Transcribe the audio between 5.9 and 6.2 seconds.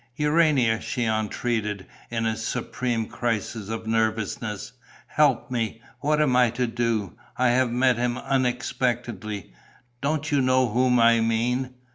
What